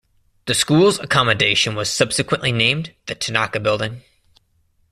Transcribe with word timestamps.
The 0.47 0.55
school's 0.55 0.99
accommodation 0.99 1.75
was 1.75 1.87
subsequently 1.87 2.51
named 2.51 2.95
"the 3.05 3.13
Tanaka 3.13 3.59
Building". 3.59 4.01